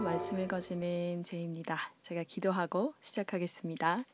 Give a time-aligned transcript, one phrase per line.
[0.00, 1.78] 말씀 읽어주는 제입니다.
[2.02, 4.04] 제가 기도하고 시작하겠습니다.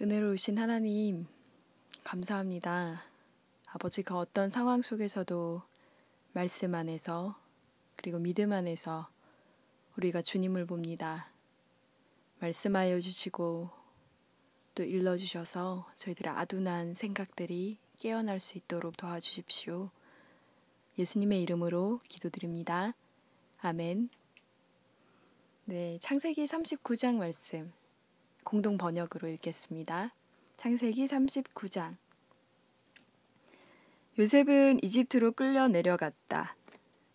[0.00, 1.26] 은혜로우신 하나님,
[2.04, 3.02] 감사합니다.
[3.66, 5.62] 아버지가 어떤 상황 속에서도
[6.32, 7.36] 말씀 안에서
[7.96, 9.08] 그리고 믿음 안에서
[9.96, 11.28] 우리가 주님을 봅니다.
[12.38, 13.70] 말씀하여 주시고
[14.76, 19.90] 또 일러주셔서 저희들의 아둔한 생각들이 깨어날 수 있도록 도와주십시오.
[20.98, 22.94] 예수님의 이름으로 기도드립니다.
[23.60, 24.10] 아멘.
[25.64, 27.72] 네, 창세기 39장 말씀
[28.44, 30.12] 공동 번역으로 읽겠습니다.
[30.56, 31.96] 창세기 39장
[34.18, 36.56] 요셉은 이집트로 끌려 내려갔다.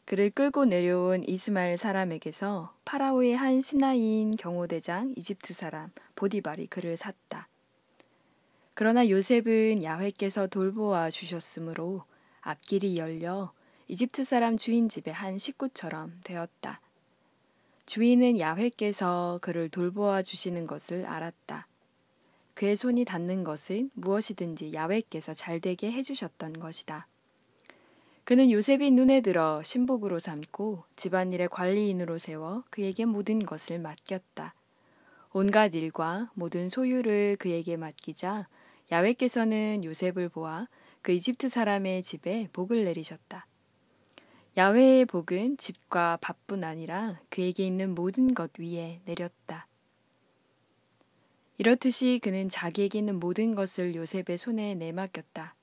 [0.05, 7.47] 그를 끌고 내려온 이스마엘 사람에게서 파라오의 한 신하인 경호대장 이집트 사람 보디발이 그를 샀다.
[8.75, 12.03] 그러나 요셉은 야훼께서 돌보아 주셨으므로
[12.41, 13.51] 앞길이 열려
[13.87, 16.81] 이집트 사람 주인 집의 한 식구처럼 되었다.
[17.85, 21.67] 주인은 야훼께서 그를 돌보아 주시는 것을 알았다.
[22.55, 27.05] 그의 손이 닿는 것은 무엇이든지 야훼께서 잘 되게 해주셨던 것이다.
[28.23, 34.55] 그는 요셉이 눈에 들어 신복으로 삼고 집안일의 관리인으로 세워 그에게 모든 것을 맡겼다.
[35.31, 38.47] 온갖 일과 모든 소유를 그에게 맡기자
[38.91, 40.67] 야훼께서는 요셉을 보아
[41.03, 43.45] 그 이집트 사람의 집에 복을 내리셨다.
[44.57, 49.67] 야훼의 복은 집과 밥뿐 아니라 그에게 있는 모든 것 위에 내렸다.
[51.57, 55.55] 이렇듯이 그는 자기에게 있는 모든 것을 요셉의 손에 내맡겼다.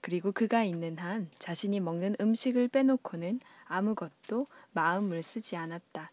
[0.00, 6.10] 그리고 그가 있는 한 자신이 먹는 음식을 빼놓고는 아무것도 마음을 쓰지 않았다.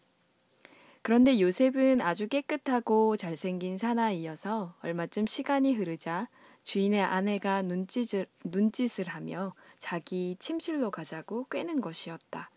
[1.02, 6.28] 그런데 요셉은 아주 깨끗하고 잘생긴 사나이여서 얼마쯤 시간이 흐르자
[6.62, 12.50] 주인의 아내가 눈짓을, 눈짓을 하며 자기 침실로 가자고 꿰는 것이었다.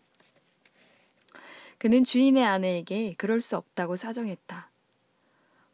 [1.78, 4.70] 그는 주인의 아내에게 그럴 수 없다고 사정했다.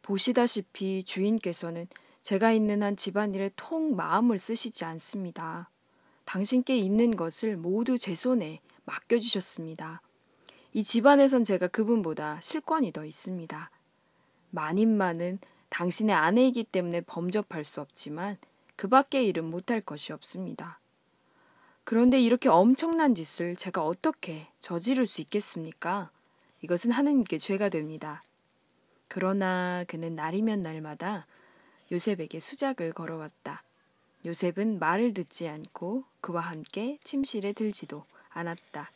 [0.01, 1.87] 보시다시피 주인께서는
[2.21, 5.69] 제가 있는 한 집안일에 통 마음을 쓰시지 않습니다.
[6.25, 10.01] 당신께 있는 것을 모두 제 손에 맡겨주셨습니다.
[10.73, 13.69] 이 집안에선 제가 그분보다 실권이 더 있습니다.
[14.51, 15.39] 만인만은
[15.73, 18.37] 당신의 아내이기 때문에 범접할 수 없지만
[18.75, 20.79] 그 밖의 일은 못할 것이 없습니다.
[21.83, 26.11] 그런데 이렇게 엄청난 짓을 제가 어떻게 저지를 수 있겠습니까?
[26.61, 28.23] 이것은 하느님께 죄가 됩니다.
[29.07, 31.25] 그러나 그는 날이면 날마다
[31.91, 33.63] 요셉에게 수작을 걸어왔다.
[34.25, 38.91] 요셉은 말을 듣지 않고 그와 함께 침실에 들지도 않았다.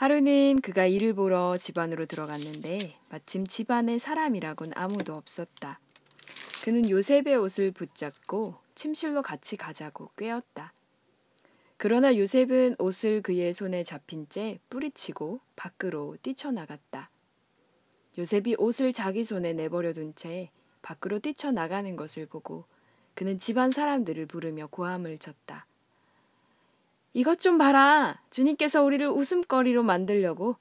[0.00, 5.78] 하루는 그가 일을 보러 집안으로 들어갔는데 마침 집안에 사람이라곤 아무도 없었다.
[6.64, 10.72] 그는 요셉의 옷을 붙잡고 침실로 같이 가자고 꾀었다.
[11.76, 17.10] 그러나 요셉은 옷을 그의 손에 잡힌 채 뿌리치고 밖으로 뛰쳐나갔다.
[18.16, 20.48] 요셉이 옷을 자기 손에 내버려 둔 채
[20.80, 22.64] 밖으로 뛰쳐나가는 것을 보고
[23.14, 25.66] 그는 집안 사람들을 부르며 고함을 쳤다.
[27.12, 28.20] 이것 좀 봐라.
[28.30, 30.56] 주님께서 우리를 웃음거리로 만들려고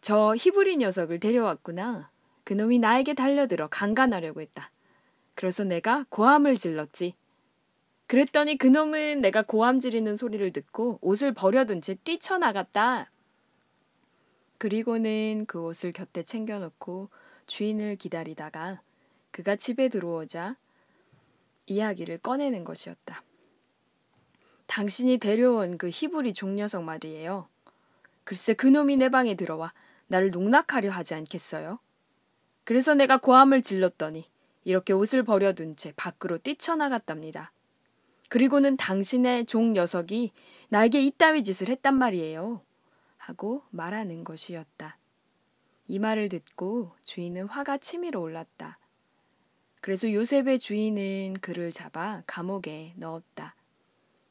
[0.00, 2.10] 저 히브리 녀석을 데려왔구나.
[2.44, 4.70] 그놈이 나에게 달려들어 강간하려고 했다.
[5.34, 7.14] 그래서 내가 고함을 질렀지.
[8.06, 13.10] 그랬더니 그놈은 내가 고함 지르는 소리를 듣고 옷을 버려둔 채 뛰쳐나갔다.
[14.58, 17.08] 그리고는 그 옷을 곁에 챙겨놓고
[17.46, 18.80] 주인을 기다리다가
[19.30, 20.56] 그가 집에 들어오자
[21.66, 23.22] 이야기를 꺼내는 것이었다.
[24.74, 27.46] 당신이 데려온 그 히브리 종녀석 말이에요.
[28.24, 29.72] 글쎄 그놈이 내 방에 들어와
[30.08, 31.78] 나를 농락하려 하지 않겠어요?
[32.64, 34.28] 그래서 내가 고함을 질렀더니
[34.64, 37.52] 이렇게 옷을 버려둔 채 밖으로 뛰쳐나갔답니다.
[38.28, 40.32] 그리고는 당신의 종 녀석이
[40.70, 42.60] 나에게 이따위 짓을 했단 말이에요.
[43.16, 44.98] 하고 말하는 것이었다.
[45.86, 48.78] 이 말을 듣고 주인은 화가 치밀어 올랐다.
[49.80, 53.54] 그래서 요셉의 주인은 그를 잡아 감옥에 넣었다.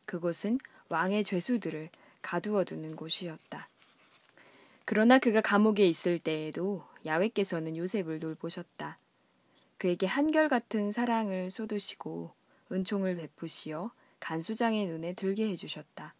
[0.05, 0.59] 그곳은
[0.89, 1.89] 왕의 죄수들을
[2.21, 3.69] 가두어 두는 곳이었다.
[4.85, 8.97] 그러나 그가 감옥에 있을 때에도 야훼께서는 요셉을 돌보셨다.
[9.77, 12.31] 그에게 한결같은 사랑을 쏟으시고
[12.71, 16.13] 은총을 베푸시어 간수장의 눈에 들게 해주셨다.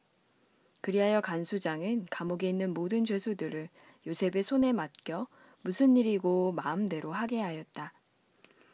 [0.82, 3.70] 그리하여 간수장은 감옥에 있는 모든 죄수들을
[4.06, 5.28] 요셉의 손에 맡겨
[5.62, 7.94] 무슨 일이고 마음대로 하게 하였다.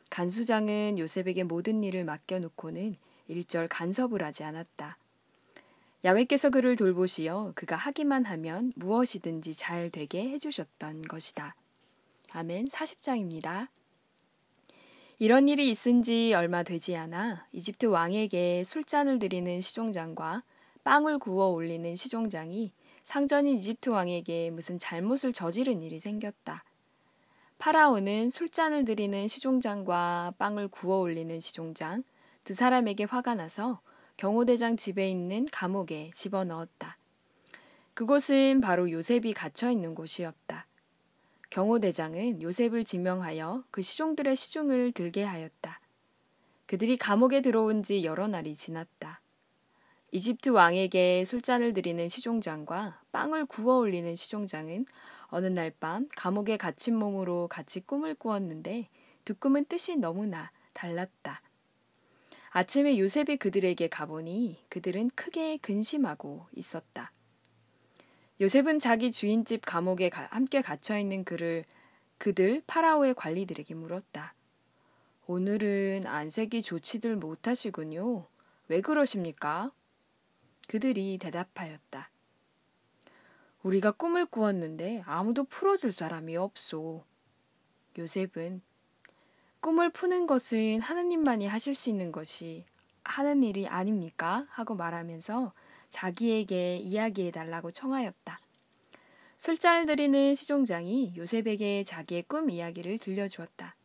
[0.10, 2.98] 간수장은 요셉에게 모든 일을 맡겨놓고는
[3.30, 4.98] 일절 간섭을 하지 않았다.
[6.04, 11.56] 야훼께서 그를 돌보시어 그가 하기만 하면 무엇이든지 잘 되게 해주셨던 것이다.
[12.32, 13.68] 아멘 40장입니다.
[15.18, 20.44] 이런 일이 있은 지 얼마 되지 않아 이집트 왕에게 술잔을 드리는 시종장과
[20.84, 22.72] 빵을 구워 올리는 시종장이
[23.04, 26.64] 상전인 이집트 왕에게 무슨 잘못을 저지른 일이 생겼다.
[27.58, 32.04] 파라오는 술잔을 들이는 시종장과 빵을 구워 올리는 시종장
[32.50, 33.80] 두 사람에게 화가 나서
[34.18, 36.98] 경호대장 집에 있는 감옥에 집어넣었다.
[37.94, 40.66] 그곳은 바로 요셉이 갇혀 있는 곳이었다.
[41.52, 45.80] 경호대장은 요셉을 지명하여 그 시종들의 시중을 들게 하였다.
[46.66, 49.22] 그들이 감옥에 들어온 지 여러 날이 지났다.
[50.12, 54.88] 이집트 왕에게 술잔을 드리는 시종장과 빵을 구워 올리는 시종장은
[55.28, 58.90] 어느 날 밤 감옥에 갇힌 몸으로 같이 꿈을 꾸었는데
[59.24, 61.44] 두 꿈은 뜻이 너무나 달랐다.
[62.52, 67.12] 아침에 요셉이 그들에게 가보니 그들은 크게 근심하고 있었다.
[68.42, 71.64] 요셉은 자기 주인집 감옥에 가, 함께 갇혀 있는 그를
[72.18, 74.34] 그들 파라오의 관리들에게 물었다.
[75.28, 78.26] 오늘은 안색이 좋지들 못하시군요.
[78.68, 79.72] 왜 그러십니까?
[80.68, 82.10] 그들이 대답하였다.
[83.62, 87.04] 우리가 꿈을 꾸었는데 아무도 풀어줄 사람이 없소.
[87.98, 88.62] 요셉은
[89.62, 92.64] 꿈을 푸는 것은 하느님만이 하실 수 있는 것이
[93.04, 94.46] 하는 일이 아닙니까?
[94.50, 95.52] 하고 말하면서
[95.90, 98.40] 자기에게 이야기해 달라고 청하였다.
[99.36, 103.76] 술잔을 들이는 시종장이 요셉에게 자기의 꿈 이야기를 들려주었다.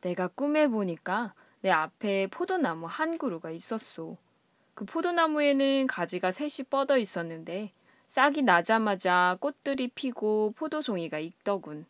[0.00, 4.16] 내가 꿈에 보니까 내 앞에 포도나무 한 그루가 있었소.
[4.74, 7.72] 그 포도나무에는 가지가 셋이 뻗어 있었는데
[8.06, 11.86] 싹이 나자마자 꽃들이 피고 포도송이가 익더군.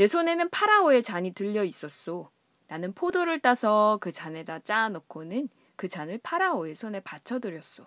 [0.00, 2.30] 내 손에는 파라오의 잔이 들려 있었소.
[2.68, 7.84] 나는 포도를 따서 그 잔에다 짜 넣고는 그 잔을 파라오의 손에 받쳐드렸소.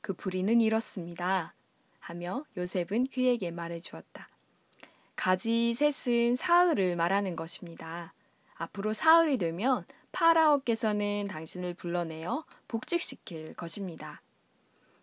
[0.00, 1.52] 그 불의는 이렇습니다.
[2.00, 4.30] 하며 요셉은 그에게 말해 주었다.
[5.14, 8.14] 가지 셋은 사흘을 말하는 것입니다.
[8.54, 14.22] 앞으로 사흘이 되면 파라오께서는 당신을 불러내어 복직시킬 것입니다.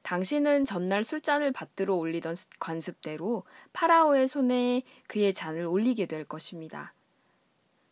[0.01, 3.43] 당신은 전날 술잔을 받들어 올리던 관습대로
[3.73, 6.93] 파라오의 손에 그의 잔을 올리게 될 것입니다.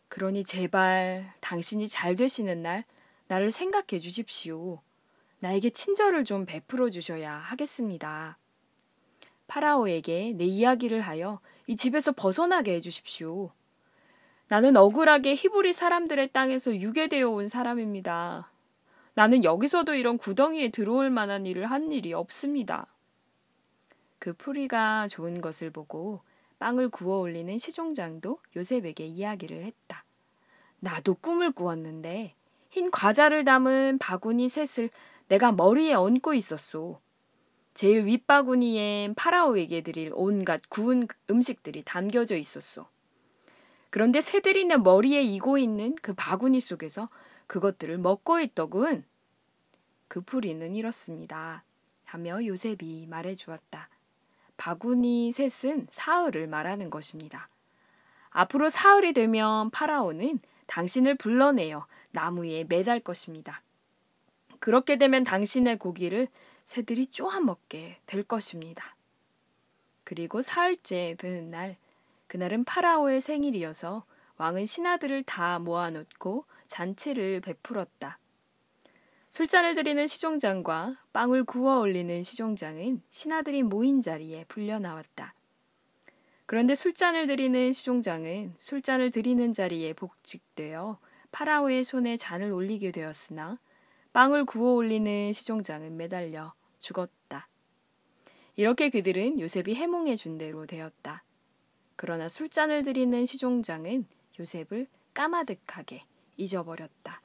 [0.08, 2.84] 그러니 제발 당신이 잘 되시는 날
[3.28, 4.80] 나를 생각해 주십시오.
[5.40, 8.38] 나에게 친절을 좀 베풀어 주셔야 하겠습니다.
[9.46, 13.50] 파라오에게 내 이야기를 하여 이 집에서 벗어나게 해 주십시오.
[14.48, 18.50] 나는 억울하게 히브리 사람들의 땅에서 유괴되어 온 사람입니다.
[19.18, 22.86] 나는 여기서도 이런 구덩이에 들어올 만한 일을 한 일이 없습니다.
[24.20, 26.20] 그 풀이가 좋은 것을 보고
[26.60, 30.04] 빵을 구워 올리는 시종장도 요셉에게 이야기를 했다.
[30.78, 32.36] 나도 꿈을 꾸었는데
[32.70, 34.88] 흰 과자를 담은 바구니 셋을
[35.26, 37.00] 내가 머리에 얹고 있었소.
[37.74, 42.86] 제일 윗바구니엔 파라오에게 드릴 온갖 구운 음식들이 담겨져 있었소.
[43.90, 47.08] 그런데 새들이 내 머리에 이고 있는 그 바구니 속에서
[47.48, 49.04] 그것들을 먹고 있더군.
[50.06, 51.64] 그 풀이는 이렇습니다.
[52.04, 53.88] 하며 요셉이 말해 주었다.
[54.56, 57.48] 바구니 셋은 사흘을 말하는 것입니다.
[58.30, 63.62] 앞으로 사흘이 되면 파라오는 당신을 불러내어 나무에 매달 것입니다.
[64.58, 66.28] 그렇게 되면 당신의 고기를
[66.64, 68.94] 새들이 쪼아 먹게 될 것입니다.
[70.04, 71.76] 그리고 사흘째 되는 날,
[72.26, 74.04] 그날은 파라오의 생일이어서
[74.36, 78.18] 왕은 신하들을 다 모아놓고 잔치를 베풀었다.
[79.30, 85.34] 술잔을 드리는 시종장과 빵을 구워 올리는 시종장은 신하들이 모인 자리에 불려 나왔다.
[86.46, 90.98] 그런데 술잔을 드리는 시종장은 술잔을 드리는 자리에 복직되어
[91.30, 93.58] 파라오의 손에 잔을 올리게 되었으나
[94.14, 97.48] 빵을 구워 올리는 시종장은 매달려 죽었다.
[98.56, 101.22] 이렇게 그들은 요셉이 해몽해 준 대로 되었다.
[101.96, 104.06] 그러나 술잔을 드리는 시종장은
[104.40, 106.02] 요셉을 까마득하게
[106.38, 107.20] 잊어버렸다.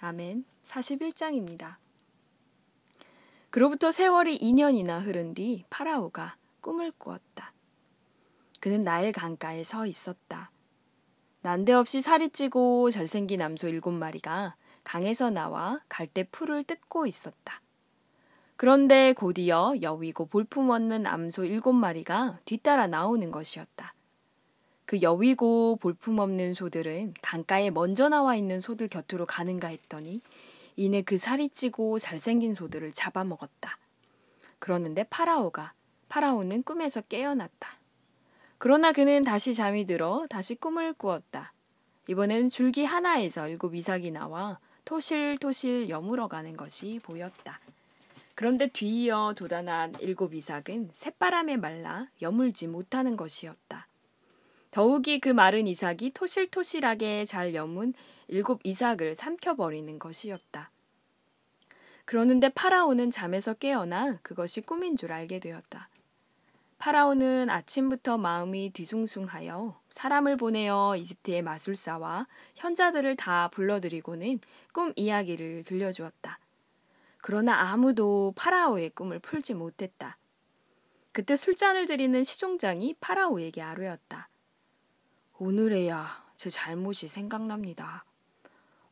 [0.00, 1.76] 아멘 41장입니다.
[3.50, 7.52] 그로부터 세월이 2년이나 흐른 뒤 파라오가 꿈을 꾸었다.
[8.60, 10.50] 그는 나일 강가에 서 있었다.
[11.42, 17.60] 난데없이 살이 찌고 잘생긴 암소 일곱 마리가 강에서 나와 갈대 풀을 뜯고 있었다.
[18.56, 23.93] 그런데 곧이어 여위고 볼품없는 암소 일곱 마리가 뒤따라 나오는 것이었다.
[24.86, 30.20] 그 여위고 볼품없는 소들은 강가에 먼저 나와 있는 소들 곁으로 가는가 했더니
[30.76, 33.78] 이내 그 살이 찌고 잘생긴 소들을 잡아먹었다.
[34.58, 35.72] 그러는데 파라오가
[36.08, 37.68] 파라오는 꿈에서 깨어났다.
[38.58, 41.52] 그러나 그는 다시 잠이 들어 다시 꿈을 꾸었다.
[42.06, 47.60] 이번엔 줄기 하나에서 일곱 이삭이 나와 토실토실 여물어 가는 것이 보였다.
[48.34, 53.86] 그런데 뒤이어 돋아난 일곱 이삭은 새바람에 말라 여물지 못하는 것이었다.
[54.74, 57.94] 더욱이 그 마른 이삭이 토실토실하게 잘 여문
[58.26, 60.68] 일곱 이삭을 삼켜버리는 것이었다.
[62.04, 65.88] 그러는데 파라오는 잠에서 깨어나 그것이 꿈인 줄 알게 되었다.
[66.78, 72.26] 파라오는 아침부터 마음이 뒤숭숭하여 사람을 보내어 이집트의 마술사와
[72.56, 74.40] 현자들을 다 불러들이고는
[74.72, 76.40] 꿈 이야기를 들려주었다.
[77.18, 80.18] 그러나 아무도 파라오의 꿈을 풀지 못했다.
[81.12, 84.28] 그때 술잔을 들이는 시종장이 파라오에게 아뢰었다.
[85.46, 88.06] 오늘에야 제 잘못이 생각납니다.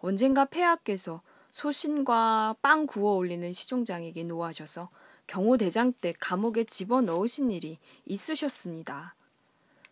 [0.00, 4.90] 언젠가 폐하께서 소신과 빵 구워 올리는 시종장에게 노하셔서
[5.28, 9.14] 경호대장 때 감옥에 집어넣으신 일이 있으셨습니다.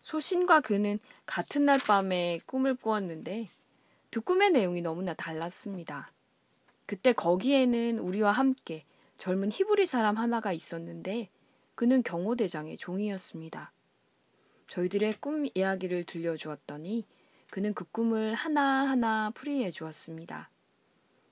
[0.01, 3.49] 소신과 그는 같은 날 밤에 꿈을 꾸었는데
[4.11, 6.11] 두 꿈의 내용이 너무나 달랐습니다.
[6.85, 8.85] 그때 거기에는 우리와 함께
[9.17, 11.27] 젊은 히브리 사람 하나가 있었는데
[11.73, 13.71] 그는 경호대장의 종이었습니다.
[14.71, 17.05] 저희들의 꿈 이야기를 들려주었더니
[17.49, 20.49] 그는 그 꿈을 하나하나 풀이해 주었습니다.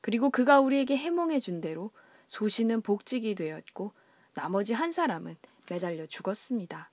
[0.02, 1.92] 그리고 그가 우리에게 해몽해 준 대로
[2.28, 3.94] 소신은 복직이 되었고
[4.34, 5.38] 나머지 한 사람은
[5.70, 6.92] 매달려 죽었습니다.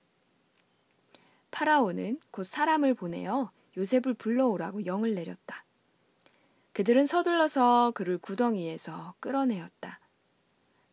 [1.51, 5.65] 파라오는 곧 사람을 보내어 요셉을 불러오라고 영을 내렸다.
[6.71, 9.99] 그들은 서둘러서 그를 구덩이에서 끌어내었다.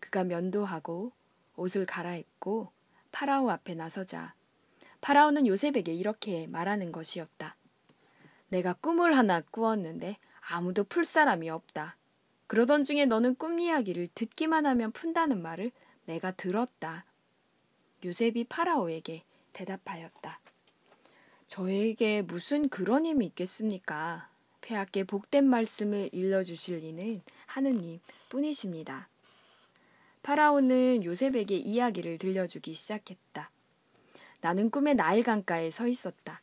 [0.00, 1.12] 그가 면도하고
[1.54, 2.73] 옷을 갈아입고
[3.12, 4.34] 파라오 앞에 나서자
[5.04, 7.54] 파라오는 요셉에게 이렇게 말하는 것이었다.
[8.49, 10.16] 내가 꿈을 하나 꾸었는데
[10.49, 11.99] 아무도 풀 사람이 없다.
[12.46, 15.73] 그러던 중에 너는 꿈 이야기를 듣기만 하면 푼다는 말을
[16.06, 17.04] 내가 들었다.
[18.02, 20.40] 요셉이 파라오에게 대답하였다.
[21.49, 24.30] 저에게 무슨 그런 힘이 있겠습니까?
[24.62, 29.11] 폐하께 복된 말씀을 일러주실 리는 하느님 뿐이십니다.
[30.23, 33.50] 파라오는 요셉에게 이야기를 들려주기 시작했다.
[34.44, 36.42] 나는 꿈에 나일 강가에 서 있었다.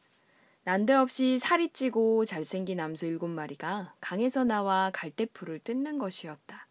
[0.64, 6.66] 난데없이 살이 찌고 잘생긴 암소 일곱 마리가 강에서 나와 갈대풀을 뜯는 것이었다.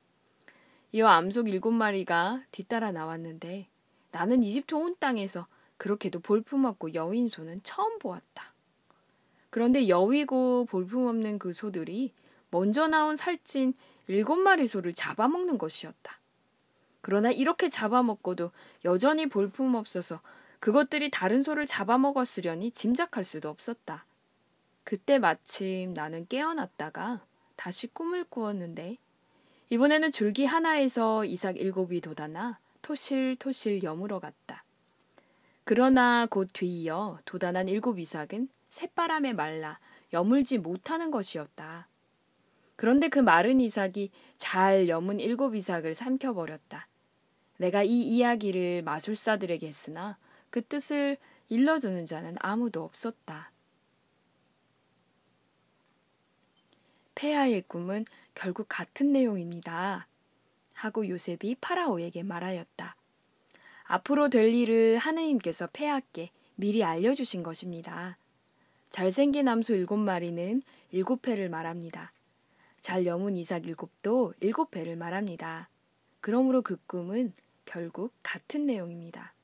[0.91, 3.69] 이어 암소 일곱 마리가 뒤따라 나왔는데
[4.11, 5.47] 나는 이집트 온 땅에서
[5.77, 8.53] 그렇게도 볼품없고 여인 소는 처음 보았다.
[9.51, 12.13] 그런데 여위고 볼품없는 그 소들이
[12.51, 13.75] 먼저 나온 살찐
[14.09, 16.19] 일곱 마리 소를 잡아먹는 것이었다.
[17.03, 18.51] 그러나 이렇게 잡아먹고도
[18.85, 20.21] 여전히 볼품없어서
[20.61, 24.05] 그것들이 다른 소를 잡아먹었으려니 짐작할 수도 없었다.
[24.85, 27.25] 그때 마침 나는 깨어났다가
[27.57, 28.99] 다시 꿈을 꾸었는데
[29.71, 34.65] 이번에는 줄기 하나에서 이삭 일곱이 돋아나 토실토실 여물어 갔다.
[35.65, 39.79] 그러나 곧 뒤이어 돋아난 일곱 이삭은 새바람에 말라
[40.13, 41.87] 여물지 못하는 것이었다.
[42.77, 46.87] 그런데 그 마른 이삭이 잘 여문 일곱 이삭을 삼켜버렸다.
[47.59, 50.17] 내가 이 이야기를 마술사들에게 했으나
[50.51, 51.17] 그 뜻을
[51.49, 53.51] 일러주는 자는 아무도 없었다.
[57.15, 58.05] 폐하의 꿈은
[58.35, 60.07] 결국 같은 내용입니다.
[60.73, 62.97] 하고 요셉이 파라오에게 말하였다.
[63.85, 68.17] 앞으로 될 일을 하느님께서 폐하께 미리 알려주신 것입니다.
[68.91, 72.13] 잘생긴 암소 일곱 마리는 일곱 회를 말합니다.
[72.81, 75.69] 잘 여문 이삭 일곱도 일곱 회를 말합니다.
[76.21, 77.33] 그러므로 그 꿈은
[77.67, 79.35] 결국 같은 내용입니다.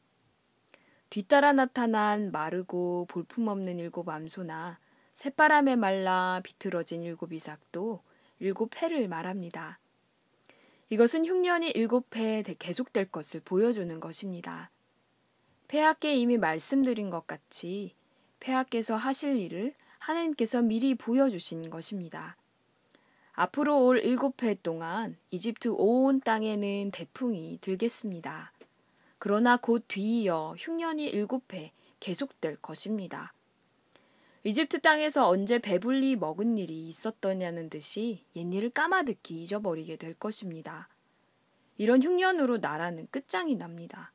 [1.08, 4.78] 뒤따라 나타난 마르고 볼품없는 일곱 암소나
[5.14, 8.02] 새바람에 말라 비틀어진 일곱 이삭도
[8.40, 9.78] 일곱 해를 말합니다.
[10.90, 14.70] 이것은 흉년이 일곱 해 계속될 것을 보여주는 것입니다.
[15.68, 17.94] 폐하께 이미 말씀드린 것 같이
[18.40, 22.36] 폐하께서 하실 일을 하나님께서 미리 보여주신 것입니다.
[23.32, 28.52] 앞으로 올 일곱 해 동안 이집트 온 땅에는 대풍이 들겠습니다.
[29.18, 33.32] 그러나 곧 뒤이어 흉년이 일곱 해 계속될 것입니다.
[34.44, 40.88] 이집트 땅에서 언제 배불리 먹은 일이 있었더냐는 듯이 옛일을 까마득히 잊어버리게 될 것입니다.
[41.78, 44.12] 이런 흉년으로 나라는 끝장이 납니다.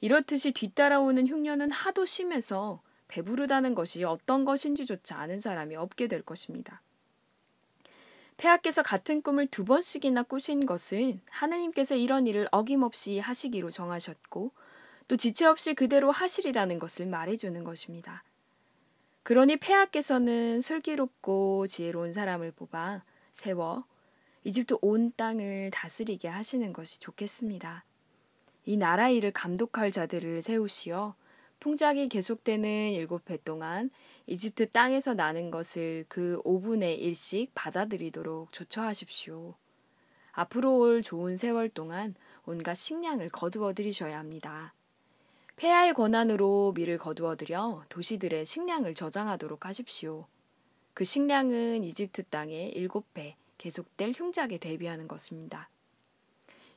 [0.00, 6.82] 이렇듯이 뒤따라오는 흉년은 하도 심해서 배부르다는 것이 어떤 것인지조차 아는 사람이 없게 될 것입니다.
[8.40, 14.50] 폐하께서 같은 꿈을 두 번씩이나 꾸신 것은 하느님께서 이런 일을 어김없이 하시기로 정하셨고
[15.08, 18.24] 또 지체 없이 그대로 하시리라는 것을 말해주는 것입니다.
[19.24, 23.02] 그러니 폐하께서는 슬기롭고 지혜로운 사람을 뽑아
[23.34, 23.84] 세워
[24.44, 27.84] 이집트 온 땅을 다스리게 하시는 것이 좋겠습니다.
[28.64, 31.14] 이 나라 일을 감독할 자들을 세우시어
[31.60, 33.90] 풍작이 계속되는 일곱 해 동안
[34.26, 39.54] 이집트 땅에서 나는 것을 그 5분의 1씩 받아들이도록 조처하십시오.
[40.32, 42.14] 앞으로 올 좋은 세월 동안
[42.46, 44.72] 온갖 식량을 거두어 들이셔야 합니다.
[45.56, 50.26] 폐하의 권한으로 밀을 거두어 들여 도시들의 식량을 저장하도록 하십시오.
[50.94, 55.68] 그 식량은 이집트 땅의 일곱 배 계속될 흉작에 대비하는 것입니다.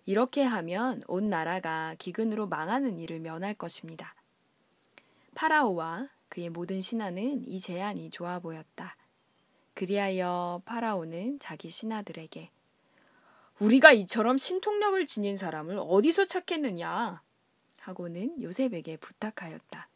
[0.05, 4.13] 이렇게 하면 온 나라가 기근으로 망하는 일을 면할 것입니다.
[5.35, 8.95] 파라오와 그의 모든 신하는 이 제안이 좋아 보였다.
[9.73, 12.49] 그리하여 파라오는 자기 신하들에게
[13.59, 17.21] 우리가 이처럼 신통력을 지닌 사람을 어디서 찾겠느냐
[17.79, 19.89] 하고는 요셉에게 부탁하였다.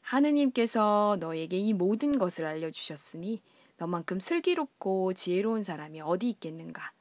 [0.00, 3.42] 하느님께서 너에게 이 모든 것을 알려주셨으니
[3.78, 6.92] 너만큼 슬기롭고 지혜로운 사람이 어디 있겠는가.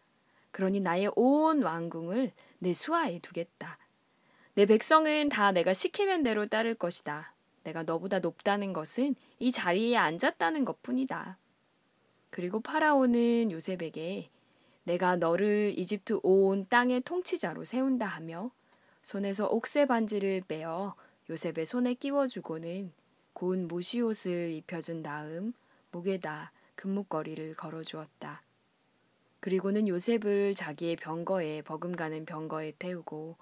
[0.51, 3.77] 그러니 나의 온 왕궁을 내 수하에 두겠다.
[4.55, 7.33] 내 백성은 다 내가 시키는 대로 따를 것이다.
[7.65, 11.37] 내가 너보다 높다는 것은 이 자리에 앉았다는 것 뿐이다.
[12.29, 14.29] 그리고 파라오는 요셉에게
[14.85, 18.49] 내가 너를 이집트 온 땅의 통치자로 세운다 하며
[19.01, 20.95] 손에서 옥새 반지를 빼어
[21.29, 22.93] 요셉의 손에 끼워주고는
[23.33, 25.51] 고운 모시옷을 입혀준 다음
[25.91, 28.41] 목에다 금목걸이를 걸어주었다.
[29.41, 33.35] 그리고는 요셉을 자기의 병거에 버금가는 병거에 태우고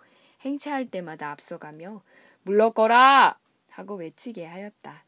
[0.43, 2.01] 행차할 때마다 앞서가며
[2.43, 3.37] 물러거라
[3.69, 5.03] 하고 외치게 하였다.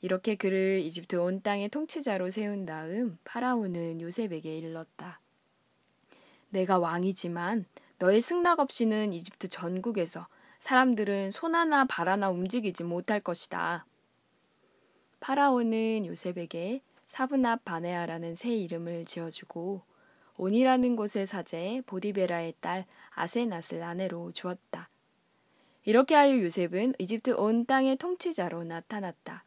[0.00, 5.20] 이렇게 그를 이집트 온 땅의 통치자로 세운 다음 파라오는 요셉에게 일렀다.
[6.50, 7.64] 내가 왕이지만
[7.98, 10.26] 너의 승낙 없이는 이집트 전국에서
[10.58, 13.86] 사람들은 손 하나 발 하나 움직이지 못할 것이다.
[15.20, 19.82] 파라오는 요셉에게 사브납 바네아라는 새 이름을 지어주고
[20.42, 24.88] 온이라는 곳의 사제 보디베라의 딸 아세낫을 아내로 주었다.
[25.84, 29.44] 이렇게 하여 요셉은 이집트 온 땅의 통치자로 나타났다.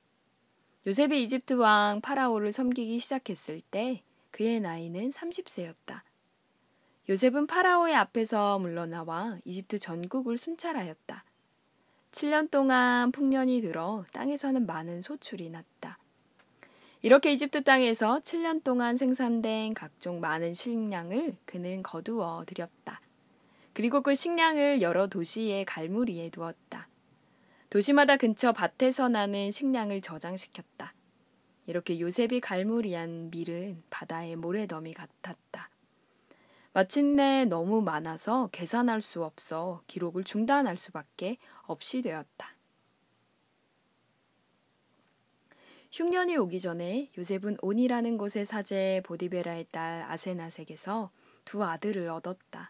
[0.88, 6.00] 요셉이 이집트 왕 파라오를 섬기기 시작했을 때 그의 나이는 30세였다.
[7.10, 11.26] 요셉은 파라오의 앞에서 물러나와 이집트 전국을 순찰하였다.
[12.12, 16.00] 7년 동안 풍년이 들어 땅에서는 많은 소출이 났다.
[17.06, 23.00] 이렇게 이집트 땅에서 7년 동안 생산된 각종 많은 식량을 그는 거두어 들였다.
[23.74, 26.88] 그리고 그 식량을 여러 도시의 갈무리에 두었다.
[27.70, 30.96] 도시마다 근처 밭에서 나는 식량을 저장시켰다.
[31.68, 35.70] 이렇게 요셉이 갈무리한 밀은 바다의 모래더미 같았다.
[36.74, 41.38] 마침내 너무 많아서 계산할 수 없어 기록을 중단할 수밖에
[41.68, 42.55] 없이 되었다.
[45.98, 51.10] 흉년이 오기 전에 요셉은 온이라는 곳의 사제 보디베라의 딸 아세나색에서
[51.46, 52.70] 두 아들을 얻었다.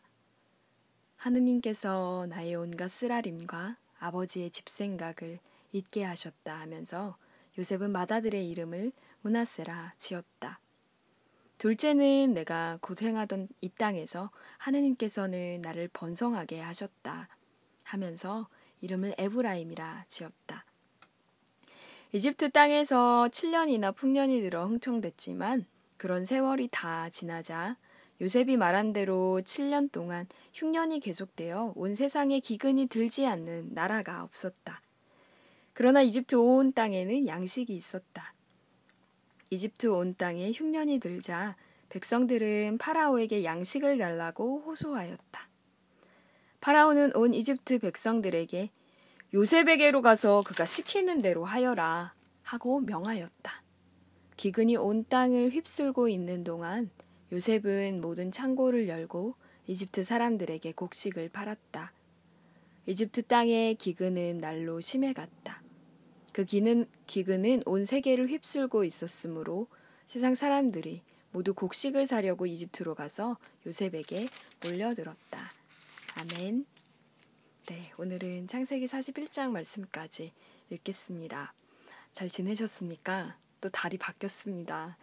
[1.15, 5.39] 하느님께서 나의 온갖 쓰라림과 아버지의 집 생각을
[5.71, 7.17] 잊게 하셨다 하면서
[7.57, 10.59] 요셉은 맏아들의 이름을 문하세라 지었다.
[11.57, 17.27] 둘째는 내가 고생하던 이 땅에서 하느님께서는 나를 번성하게 하셨다
[17.85, 18.47] 하면서
[18.81, 20.63] 이름을 에브라임이라 지었다.
[22.15, 25.65] 이집트 땅에서 7년이나 풍년이 들어 흥청됐지만
[25.97, 27.75] 그런 세월이 다 지나자
[28.21, 34.81] 요셉이 말한 대로 7년 동안 흉년이 계속되어 온 세상에 기근이 들지 않는 나라가 없었다.
[35.73, 38.33] 그러나 이집트 온 땅에는 양식이 있었다.
[39.49, 41.57] 이집트 온 땅에 흉년이 들자
[41.89, 45.49] 백성들은 파라오에게 양식을 달라고 호소하였다.
[46.61, 48.69] 파라오는 온 이집트 백성들에게
[49.35, 53.63] 요셉에게로 가서 그가 시키는 대로 하여라 하고 명하였다.
[54.37, 56.89] 기근이 온 땅을 휩쓸고 있는 동안
[57.33, 59.35] 요셉은 모든 창고를 열고
[59.67, 61.91] 이집트 사람들에게 곡식을 팔았다.
[62.85, 65.61] 이집트 땅의 기근은 날로 심해갔다.
[66.31, 69.67] 그 기는, 기근은 온 세계를 휩쓸고 있었으므로
[70.05, 71.01] 세상 사람들이
[71.33, 74.29] 모두 곡식을 사려고 이집트로 가서 요셉에게
[74.63, 75.51] 몰려들었다.
[76.21, 76.65] 아멘.
[77.67, 80.31] 네, 오늘은 창세기 41장 말씀까지
[80.69, 81.51] 읽겠습니다.
[82.13, 83.39] 잘 지내셨습니까?
[83.59, 84.95] 또 달이 바뀌었습니다.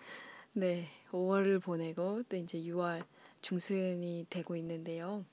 [0.53, 3.05] 네, 5월을 보내고 또 이제 6월
[3.41, 5.25] 중순이 되고 있는데요.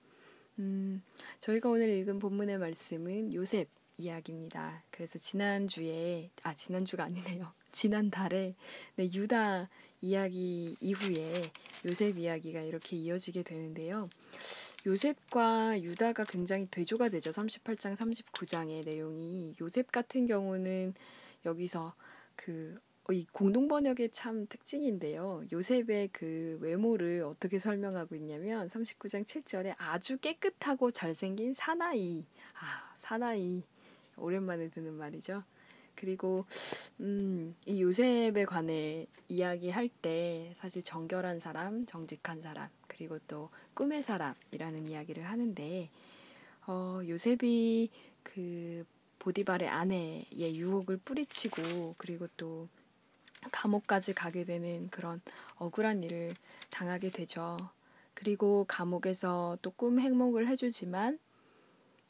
[0.58, 1.04] 음,
[1.40, 4.84] 저희가 오늘 읽은 본문의 말씀은 요셉 이야기입니다.
[4.90, 7.54] 그래서 지난주에, 아, 지난주가 아니네요.
[7.72, 8.56] 지난달에,
[8.96, 9.70] 네, 유다
[10.02, 11.52] 이야기 이후에
[11.86, 14.10] 요셉 이야기가 이렇게 이어지게 되는데요.
[14.86, 17.32] 요셉과 유다가 굉장히 대조가 되죠.
[17.32, 19.56] 38장, 39장의 내용이.
[19.60, 20.94] 요셉 같은 경우는
[21.46, 21.94] 여기서
[22.36, 25.44] 그 어, 이 공동 번역의 참 특징인데요.
[25.52, 32.26] 요셉의 그 외모를 어떻게 설명하고 있냐면 39장 7절에 아주 깨끗하고 잘생긴 사나이.
[32.54, 33.64] 아, 사나이.
[34.16, 35.44] 오랜만에 듣는 말이죠.
[35.96, 36.46] 그리고
[37.00, 44.90] 음, 이 요셉에 관해 이야기할 때 사실 정결한 사람, 정직한 사람, 그리고 또 꿈의 사람이라는
[44.90, 45.90] 이야기를 하는데
[46.68, 47.90] 어, 요셉이
[48.24, 48.86] 그
[49.20, 52.68] 보디발의 아내의 유혹을 뿌리치고 그리고 또
[53.54, 55.22] 감옥까지 가게 되는 그런
[55.58, 56.36] 억울한 일을
[56.72, 57.56] 당하게 되죠.
[58.14, 61.20] 그리고 감옥에서 또꿈 해몽을 해주지만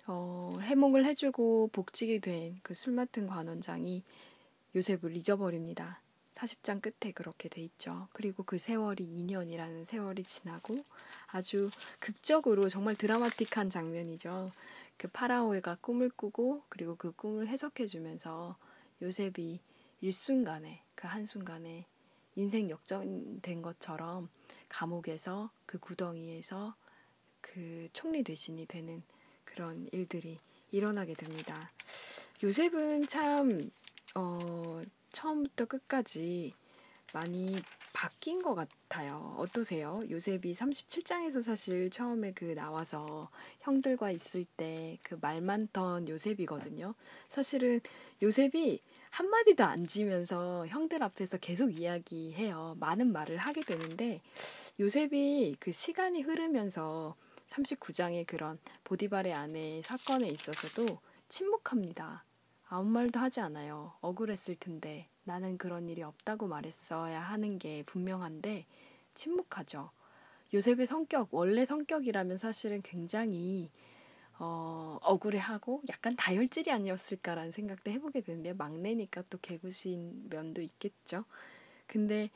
[0.07, 4.03] 어, 해몽을 해주고 복직이 된 그 술 맡은 관원장이
[4.75, 6.01] 요셉을 잊어버립니다.
[6.39, 8.07] 40장 끝에 그렇게 돼 있죠.
[8.13, 10.85] 그리고 그 세월이 2년이라는 세월이 지나고
[11.27, 14.51] 아주 극적으로 정말 드라마틱한 장면이죠.
[14.97, 18.55] 그 파라오가 꿈을 꾸고 그리고 그 꿈을 해석해 주면서
[19.01, 19.59] 요셉이
[20.01, 21.85] 일순간에 그 한순간에
[22.35, 24.29] 인생 역전된 것처럼
[24.69, 26.75] 감옥에서 그 구덩이에서
[27.41, 29.03] 그 총리 대신이 되는
[29.43, 30.39] 그런 일들이
[30.71, 31.71] 일어나게 됩니다.
[32.43, 33.71] 요셉은 참
[34.15, 36.53] 어, 처음부터 끝까지
[37.13, 37.61] 많이
[37.93, 39.35] 바뀐 것 같아요.
[39.37, 40.01] 어떠세요?
[40.09, 43.29] 요셉이 37장에서 사실 처음에 그 나와서
[43.61, 46.93] 형들과 있을 때 그 말 많던 요셉이거든요.
[47.29, 47.81] 사실은
[48.21, 52.75] 요셉이 한마디도 안 지면서 형들 앞에서 계속 이야기해요.
[52.79, 54.21] 많은 말을 하게 되는데
[54.79, 57.15] 요셉이 그 시간이 흐르면서
[57.49, 62.25] 39장의 그런 보디발의 아내 사건에 있어서도 침묵합니다.
[62.71, 63.93] 아무 말도 하지 않아요.
[63.99, 68.67] 억울했을 텐데 나는 그런 일이 없다고 말했어야 하는 게 분명한데
[69.15, 69.89] 침묵하죠.
[70.53, 73.71] 요셉의 성격, 원래 성격이라면 사실은 굉장히
[74.37, 81.25] 어, 억울해하고 약간 다혈질이 아니었을까라는 생각도 해보게 되는데 막내니까 또 개구신 면도 있겠죠.
[81.87, 82.29] 근데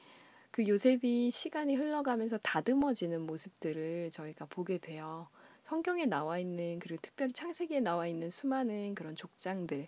[0.49, 5.27] 그 요셉이 시간이 흘러가면서 다듬어지는 모습들을 저희가 보게 돼요.
[5.61, 9.87] 성경에 나와 있는 그리고 특별히 창세기에 나와 있는 수많은 그런 족장들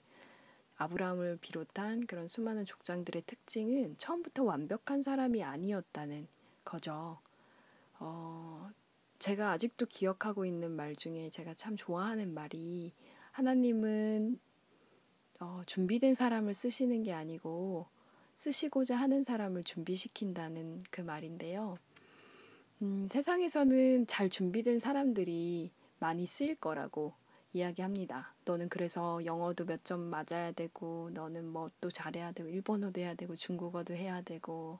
[0.78, 6.28] 아브라함을 비롯한 그런 수많은 족장들의 특징은 처음부터 완벽한 사람이 아니었다는
[6.64, 7.20] 거죠.
[8.00, 8.70] 어,
[9.20, 12.94] 제가 아직도 기억하고 있는 말 중에 제가 참 좋아하는 말이
[13.32, 14.40] 하나님은
[15.40, 17.88] 어, 준비된 사람을 쓰시는 게 아니고
[18.34, 21.78] 쓰시고자 하는 사람을 준비시킨다는 그 말인데요.
[22.82, 27.14] 음, 세상에서는 잘 준비된 사람들이 많이 쓰일 거라고
[27.56, 28.34] 이야기합니다.
[28.46, 33.36] 너는 그래서 영어도 몇 점 맞아야 되고, 너는 뭐 또 잘해야 되고, 일본어도 해야 되고,
[33.36, 34.80] 중국어도 해야 되고,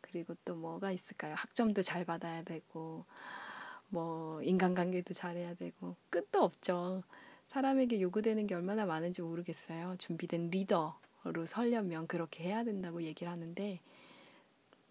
[0.00, 1.34] 그리고 또 뭐가 있을까요?
[1.36, 3.04] 학점도 잘 받아야 되고,
[3.88, 7.02] 뭐 인간관계도 잘해야 되고, 끝도 없죠.
[7.46, 9.96] 사람에게 요구되는 게 얼마나 많은지 모르겠어요.
[9.98, 13.80] 준비된 리더로 설려면 그렇게 해야 된다고 얘기를 하는데,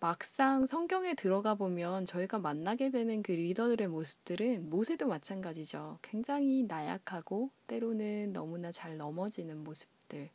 [0.05, 5.97] 막상 성경에 들어가 보면 저희가 만나게 되는 그 리더들의 모습들은 모세도 마찬가지죠.
[6.03, 10.29] 굉장히 나약하고 때로는 너무나 잘 넘어지는 모습들.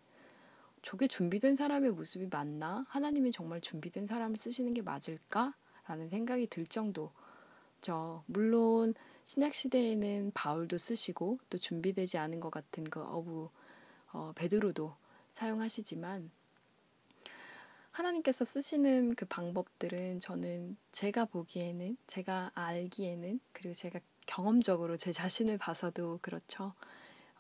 [0.82, 2.84] 저게 준비된 사람의 모습이 맞나?
[2.88, 5.54] 하나님이 정말 준비된 사람을 쓰시는 게 맞을까?
[5.86, 8.24] 라는 생각이 들 정도죠.
[8.26, 8.92] 물론
[9.24, 13.50] 신약 시대에는 바울도 쓰시고 또 준비되지 않은 것 같은 그 어부
[14.14, 14.96] 어, 베드로도
[15.30, 16.28] 사용하시지만
[17.90, 26.18] 하나님께서 쓰시는 그 방법들은 저는 제가 보기에는, 제가 알기에는, 그리고 제가 경험적으로 제 자신을 봐서도
[26.22, 26.74] 그렇죠.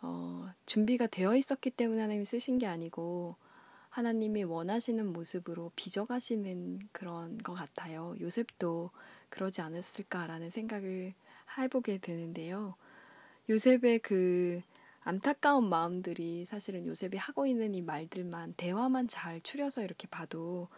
[0.02, 3.36] 어, 준비가 되어 있었기 때문에 하나님이 쓰신 게 아니고,
[3.90, 8.14] 하나님이 원하시는 모습으로 빚어가시는 그런 것 같아요.
[8.20, 8.90] 요셉도
[9.28, 11.12] 그러지 않았을까라는 생각을
[11.58, 12.74] 해보게 되는데요.
[13.48, 14.62] 요셉의 그
[15.00, 20.68] 안타까운 마음들이 사실은 요셉이 하고 있는 이 말들만 대화만 잘 추려서 이렇게 봐도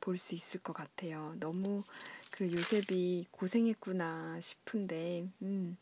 [0.00, 1.34] 볼 수 있을 것 같아요.
[1.40, 1.82] 너무
[2.30, 5.76] 그 요셉이 고생했구나 싶은데 음,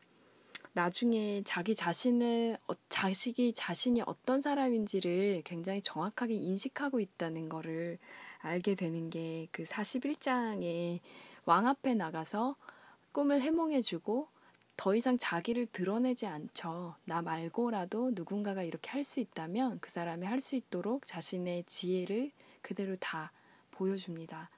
[0.73, 7.99] 나중에 자기 자신을 어, 자식이 자신이 어떤 사람인지를 굉장히 정확하게 인식하고 있다는 거를
[8.41, 11.01] 알게 되는 게 그 41장에
[11.45, 12.57] 왕 앞에 나가서
[13.13, 14.29] 꿈을 해몽해주고
[14.79, 16.95] 더 이상 자기를 드러내지 않죠.
[17.05, 22.31] 나 말고라도 누군가가 이렇게 할 수 있다면 그 사람이 할 수 있도록 자신의 지혜를
[22.62, 23.33] 그대로 다
[23.73, 24.49] 보여줍니다.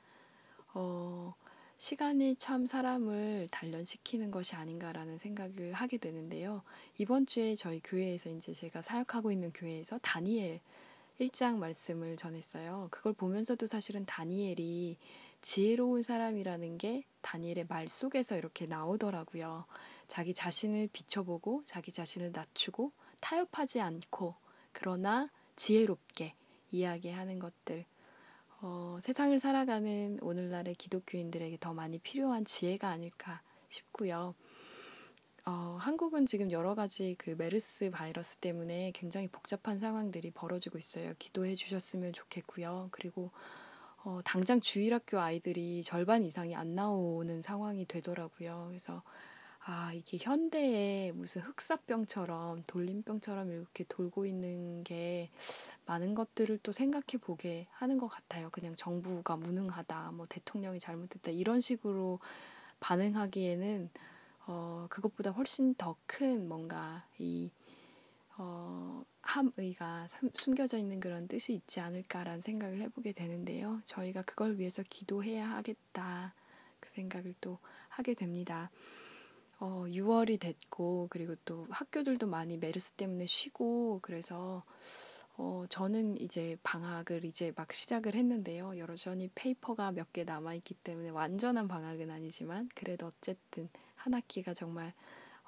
[0.74, 1.34] 어,
[1.78, 6.62] 시간이 참 사람을 단련시키는 것이 아닌가라는 생각을 하게 되는데요.
[6.98, 10.60] 이번 주에 저희 교회에서 이제 제가 사역하고 있는 교회에서 다니엘
[11.18, 12.88] 1장 말씀을 전했어요.
[12.90, 14.98] 그걸 보면서도 사실은 다니엘이
[15.42, 19.64] 지혜로운 사람이라는 게 다니엘의 말 속에서 이렇게 나오더라고요.
[20.10, 24.34] 자기 자신을 비춰보고 자기 자신을 낮추고 타협하지 않고
[24.72, 26.34] 그러나 지혜롭게
[26.72, 27.84] 이야기하는 것들.
[28.60, 34.34] 어, 세상을 살아가는 오늘날의 기독교인들에게 더 많이 필요한 지혜가 아닐까 싶고요.
[35.46, 41.14] 어, 한국은 지금 여러 가지 그 메르스 바이러스 때문에 굉장히 복잡한 상황들이 벌어지고 있어요.
[41.20, 42.88] 기도해 주셨으면 좋겠고요.
[42.90, 43.30] 그리고
[44.02, 48.64] 어, 당장 주일학교 아이들이 절반 이상이 안 나오는 상황이 되더라고요.
[48.68, 49.04] 그래서
[49.62, 55.30] 아, 이게 현대의 무슨 흑사병처럼 돌림병처럼 이렇게 돌고 있는 게
[55.86, 58.48] 많은 것들을 또 생각해 보게 하는 것 같아요.
[58.50, 62.20] 그냥 정부가 무능하다, 뭐 대통령이 잘못했다 이런 식으로
[62.80, 63.90] 반응하기에는
[64.46, 67.50] 어, 그것보다 훨씬 더 큰 뭔가 이
[68.38, 73.80] 어, 함의가 숨겨져 있는 그런 뜻이 있지 않을까라는 생각을 해보게 되는데요.
[73.84, 76.34] 저희가 그걸 위해서 기도해야 하겠다
[76.80, 78.70] 그 생각을 또 하게 됩니다.
[79.60, 84.64] 어, 6월이 됐고 그리고 또 학교들도 많이 메르스 때문에 쉬고 그래서
[85.36, 88.78] 어, 저는 이제 방학을 이제 막 시작을 했는데요.
[88.78, 94.92] 여전히 paper가 몇 개 남아있기 때문에 완전한 방학은 아니지만 그래도 어쨌든 한 학기가 정말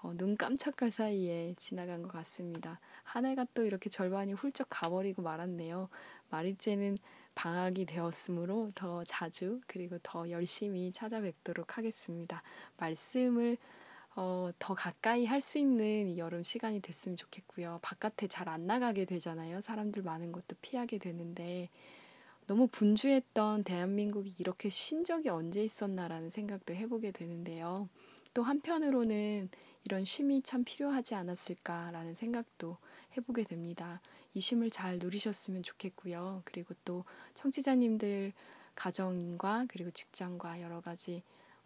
[0.03, 2.81] 어, 눈 깜짝할 사이에 지나간 것 같습니다.
[3.05, 5.89] 한 해가 또 이렇게 절반이 훌쩍 가버리고 말았네요.
[6.31, 6.99] 말일째는
[7.35, 12.43] 방학이 되었으므로 더 자주 그리고 더 열심히 찾아뵙도록 하겠습니다.
[12.79, 13.57] 말씀을
[14.17, 17.79] 어, 더 가까이 할 수 있는 여름 시간이 됐으면 좋겠고요.
[17.83, 19.61] 바깥에 잘 안 나가게 되잖아요.
[19.61, 21.69] 사람들 많은 것도 피하게 되는데
[22.47, 27.89] 너무 분주했던 대한민국이 이렇게 쉰 적이 언제 있었나라는 생각도 해보게 되는데요.
[28.35, 29.49] 또 한편으로는
[29.85, 32.79] 이런 쉼이 참 필요하지 않았을까라는 생각도
[33.17, 34.01] 해보게 됩니다.
[34.35, 36.43] 이 쉼을 잘 누리셨으면 좋겠고요.
[36.45, 38.33] 그리고 또 청취자님들
[38.75, 41.23] 가정과 그리고 직장과 여러 가지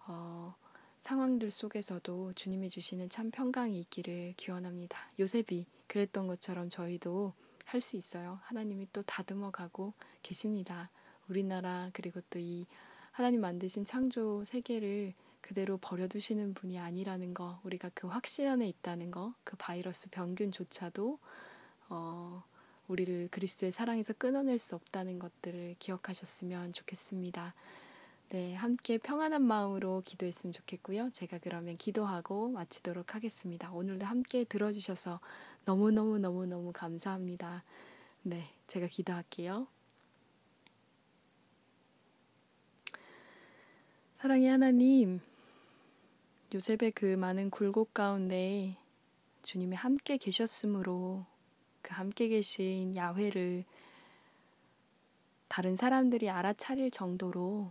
[0.07, 0.55] 어,
[0.99, 4.99] 상황들 속에서도 주님이 주시는 참 평강이 있기를 기원합니다.
[5.19, 7.33] 요셉이 그랬던 것처럼 저희도
[7.65, 8.39] 할 수 있어요.
[8.45, 10.91] 하나님이 또 다듬어 가고 계십니다.
[11.29, 12.67] 우리나라 그리고 또 이
[13.11, 19.33] 하나님 만드신 창조 세계를 그대로 버려두시는 분이 아니라는 거, 우리가 그 확신 안에 있다는 거,
[19.43, 21.19] 그 바이러스 병균조차도
[21.89, 22.45] 어,
[22.89, 27.55] 우리를 그리스도의 사랑에서 끊어낼 수 없다는 것들을 기억하셨으면 좋겠습니다.
[28.31, 31.11] 네, 함께 평안한 마음으로 기도했으면 좋겠고요.
[31.13, 33.71] 제가 그러면 기도하고 마치도록 하겠습니다.
[33.71, 35.21] 오늘도 함께 들어주셔서
[35.65, 37.63] 너무너무너무너무 감사합니다.
[38.23, 39.69] 네, 제가 기도할게요.
[44.19, 45.21] 사랑의 하나님,
[46.53, 48.77] 요셉의 그 많은 굴곡 가운데
[49.43, 51.25] 주님이 함께 계셨으므로
[51.81, 53.65] 그 함께 계신 야훼를
[55.47, 57.71] 다른 사람들이 알아차릴 정도로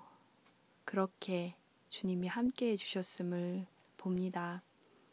[0.86, 1.56] 그렇게
[1.90, 3.66] 주님이 함께 해주셨음을
[3.98, 4.62] 봅니다.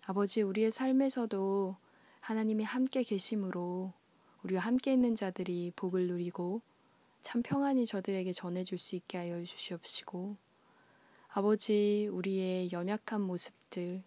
[0.04, 1.76] 아버지, 우리의 삶에서도
[2.20, 3.92] 하나님이 함께 계심으로
[4.42, 6.60] 우리와 함께 있는 자들이 복을 누리고
[7.22, 10.36] 참 평안히 저들에게 전해줄 수 있게 하여 주시옵시고
[11.28, 14.02] 아버지, 우리의 연약한 모습들,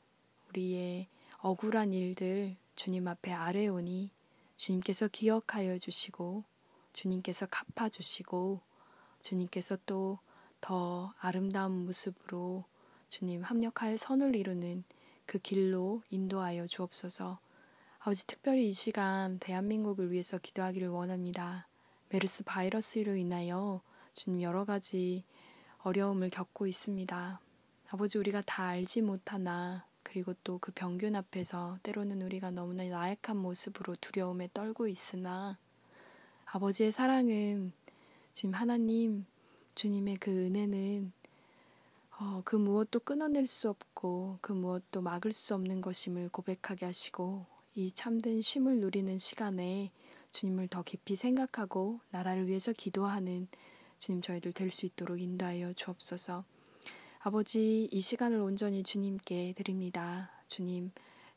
[0.50, 1.08] 우리의
[1.40, 4.12] 억울한 일들 주님 앞에 아뢰오니
[4.58, 6.44] 주님께서 기억하여 주시고
[6.94, 8.62] 주님께서 갚아주시고
[9.22, 10.20] 주님께서 또
[10.66, 12.66] 더 아름다운 모습으로
[13.10, 14.84] 주님 합력하여 선을 이루는
[15.28, 17.38] 그 길로 인도하여 주옵소서.
[18.00, 21.68] 아버지 특별히 이 시간 대한민국을 위해서 기도하기를 원합니다.
[22.10, 23.80] 메르스 바이러스로 인하여
[24.16, 25.24] 주님 여러 가지
[25.84, 27.40] 어려움을 겪고 있습니다.
[27.92, 33.98] 아버지 우리가 다 알지 못하나 그리고 또 그 병균 앞에서 때로는 우리가 너무나 나약한 모습으로
[34.02, 35.60] 두려움에 떨고 있으나
[36.46, 37.72] 아버지의 사랑은
[38.34, 39.28] 주님 하나님
[39.76, 41.12] 주님의 그 은혜는
[42.18, 47.92] 어, 그 무엇도 끊어낼 수 없고 그 무엇도 막을 수 없는 것임을 고백하게 하시고 이
[47.92, 49.92] 참된 쉼을 누리는 시간에
[50.32, 53.50] 주님을 더 깊이 생각하고 나라를 위해서 기도하는
[54.00, 56.46] 주님 저희들 될 수 있도록 인도하여 주옵소서.
[57.20, 60.32] 아버지 이 시간을 온전히 주님께 드립니다.
[60.48, 60.92] 주님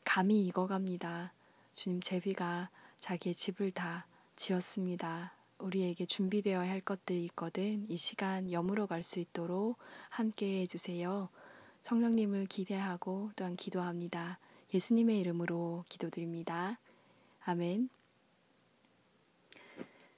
[0.05, 1.33] 감히 익어갑니다.
[1.73, 5.38] 주님 제비가 자기의 집을 다 지었습니다.
[5.59, 9.77] 우리에게 준비되어야 할 것들이 있거든 이 시간 여물어 갈 수 있도록
[10.09, 11.29] 함께 해주세요.
[11.81, 14.39] 성령님을 기대하고 또한 기도합니다.
[14.73, 16.77] 예수님의 이름으로 기도드립니다.
[17.45, 17.89] 아멘.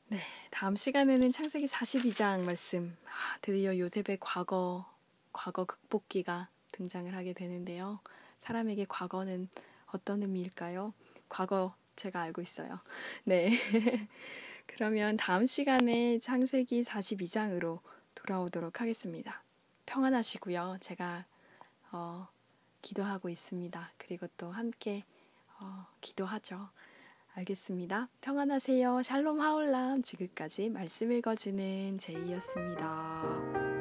[0.08, 2.98] 네, 다음 시간에는 창세기 42장 말씀.
[3.06, 4.86] 아, 드디어 요셉의 과거,
[5.32, 8.00] 과거 극복기가 등장을 하게 되는데요.
[8.40, 9.48] 사람에게 과거는
[9.88, 10.94] 어떤 의미일까요?
[11.30, 12.80] 과거 제가 알고 있어요.
[13.24, 13.50] 네.
[14.74, 17.80] 그러면 다음 시간에 창세기 42장으로
[18.16, 19.44] 돌아오도록 하겠습니다.
[19.86, 20.78] 평안하시고요.
[20.80, 21.26] 제가
[21.92, 22.28] 어,
[22.82, 23.92] 기도하고 있습니다.
[23.98, 25.04] 그리고 또 함께
[25.60, 26.70] 어, 기도하죠.
[27.34, 28.08] 알겠습니다.
[28.22, 29.02] 평안하세요.
[29.04, 33.81] 샬롬 하울람 지금까지 말씀 읽어주는 제이였습니다.